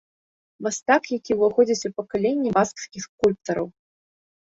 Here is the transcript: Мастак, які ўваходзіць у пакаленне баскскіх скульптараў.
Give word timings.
Мастак, 0.67 1.03
які 1.19 1.31
ўваходзіць 1.37 1.87
у 1.91 1.93
пакаленне 2.01 2.49
баскскіх 2.59 3.01
скульптараў. 3.09 3.75